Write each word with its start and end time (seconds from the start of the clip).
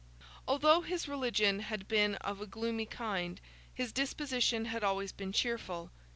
Although 0.47 0.81
his 0.81 1.07
religion 1.07 1.59
had 1.59 1.87
been 1.87 2.15
of 2.15 2.41
a 2.41 2.47
gloomy 2.47 2.87
kind, 2.87 3.39
his 3.71 3.93
disposition 3.93 4.65
had 4.65 4.79
been 4.81 4.87
always 4.89 5.13
cheerful. 5.31 5.91